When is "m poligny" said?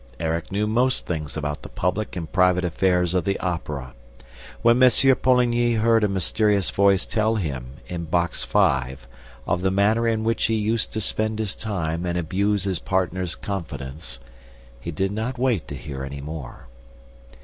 4.81-5.75